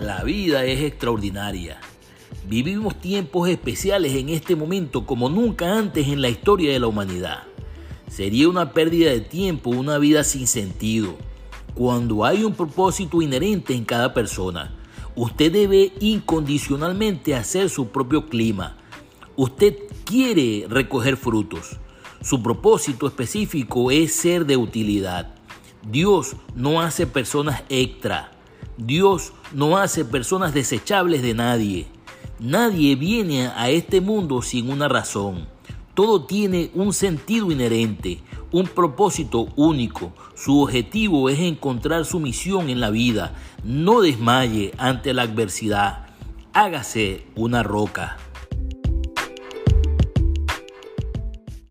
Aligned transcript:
La 0.00 0.24
vida 0.24 0.64
es 0.64 0.80
extraordinaria. 0.80 1.78
Vivimos 2.48 2.98
tiempos 2.98 3.50
especiales 3.50 4.14
en 4.14 4.30
este 4.30 4.56
momento 4.56 5.04
como 5.04 5.28
nunca 5.28 5.76
antes 5.76 6.08
en 6.08 6.22
la 6.22 6.30
historia 6.30 6.72
de 6.72 6.80
la 6.80 6.86
humanidad. 6.86 7.42
Sería 8.08 8.48
una 8.48 8.72
pérdida 8.72 9.10
de 9.10 9.20
tiempo 9.20 9.68
una 9.68 9.98
vida 9.98 10.24
sin 10.24 10.46
sentido. 10.46 11.16
Cuando 11.74 12.24
hay 12.24 12.44
un 12.44 12.54
propósito 12.54 13.20
inherente 13.20 13.74
en 13.74 13.84
cada 13.84 14.14
persona, 14.14 14.74
usted 15.16 15.52
debe 15.52 15.92
incondicionalmente 16.00 17.34
hacer 17.34 17.68
su 17.68 17.88
propio 17.88 18.26
clima. 18.26 18.78
Usted 19.36 19.76
quiere 20.06 20.64
recoger 20.66 21.18
frutos. 21.18 21.76
Su 22.22 22.42
propósito 22.42 23.06
específico 23.06 23.90
es 23.90 24.14
ser 24.14 24.46
de 24.46 24.56
utilidad. 24.56 25.34
Dios 25.86 26.36
no 26.54 26.80
hace 26.80 27.06
personas 27.06 27.64
extra. 27.68 28.39
Dios 28.82 29.34
no 29.52 29.76
hace 29.76 30.06
personas 30.06 30.54
desechables 30.54 31.20
de 31.20 31.34
nadie. 31.34 31.86
Nadie 32.38 32.96
viene 32.96 33.48
a 33.48 33.68
este 33.68 34.00
mundo 34.00 34.40
sin 34.40 34.70
una 34.70 34.88
razón. 34.88 35.46
Todo 35.92 36.24
tiene 36.24 36.70
un 36.74 36.94
sentido 36.94 37.52
inherente, 37.52 38.22
un 38.50 38.66
propósito 38.66 39.48
único. 39.54 40.14
Su 40.34 40.62
objetivo 40.62 41.28
es 41.28 41.40
encontrar 41.40 42.06
su 42.06 42.20
misión 42.20 42.70
en 42.70 42.80
la 42.80 42.88
vida. 42.88 43.34
No 43.64 44.00
desmaye 44.00 44.72
ante 44.78 45.12
la 45.12 45.22
adversidad. 45.22 46.06
Hágase 46.54 47.26
una 47.36 47.62
roca. 47.62 48.16